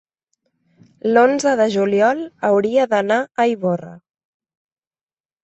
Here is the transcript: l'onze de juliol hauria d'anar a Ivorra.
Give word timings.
l'onze 1.09 1.53
de 1.59 1.67
juliol 1.75 2.23
hauria 2.49 2.87
d'anar 2.95 3.19
a 3.45 3.47
Ivorra. 3.53 3.95